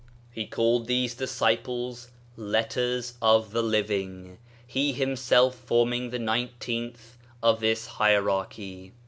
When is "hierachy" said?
7.87-8.93